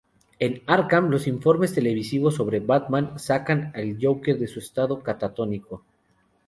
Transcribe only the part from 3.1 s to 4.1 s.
sacan al